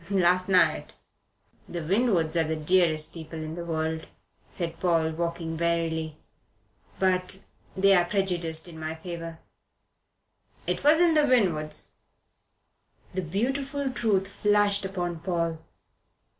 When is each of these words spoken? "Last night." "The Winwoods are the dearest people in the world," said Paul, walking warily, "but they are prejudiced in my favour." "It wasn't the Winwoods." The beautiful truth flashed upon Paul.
"Last 0.09 0.49
night." 0.49 0.93
"The 1.69 1.83
Winwoods 1.83 2.35
are 2.35 2.43
the 2.47 2.55
dearest 2.55 3.13
people 3.13 3.37
in 3.37 3.53
the 3.53 3.63
world," 3.63 4.07
said 4.49 4.79
Paul, 4.79 5.11
walking 5.11 5.55
warily, 5.57 6.17
"but 6.97 7.39
they 7.77 7.93
are 7.93 8.05
prejudiced 8.05 8.67
in 8.67 8.79
my 8.79 8.95
favour." 8.95 9.37
"It 10.65 10.83
wasn't 10.83 11.13
the 11.13 11.27
Winwoods." 11.27 11.91
The 13.13 13.21
beautiful 13.21 13.91
truth 13.91 14.27
flashed 14.27 14.85
upon 14.85 15.19
Paul. 15.19 15.59